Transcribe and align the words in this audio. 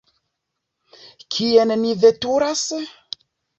Kien 1.35 1.75
ni 1.83 1.93
veturas? 2.07 2.67